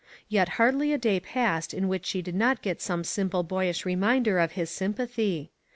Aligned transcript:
Yet 0.27 0.49
hardly 0.57 0.93
a 0.93 0.97
day 0.97 1.19
passed 1.19 1.75
in 1.75 1.87
which 1.87 2.07
she 2.07 2.23
did 2.23 2.33
not 2.33 2.63
get 2.63 2.81
some 2.81 3.03
simple 3.03 3.43
boyish 3.43 3.85
reminder 3.85 4.39
of 4.39 4.53
his 4.53 4.71
sympathy. 4.71 5.51